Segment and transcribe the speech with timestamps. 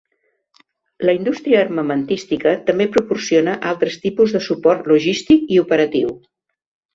[1.09, 6.11] La indústria armamentística també proporciona altres tipus de suport logístic i operatiu.